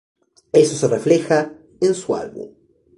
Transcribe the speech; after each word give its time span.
Eso 0.51 0.75
se 0.77 0.87
refleja 0.87 1.53
en 1.79 1.93
su 1.93 2.15
álbum. 2.15 2.49